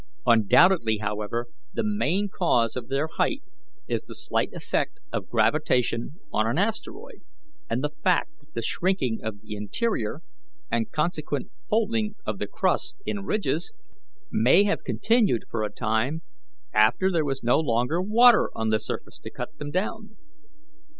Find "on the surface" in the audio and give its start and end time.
18.55-19.19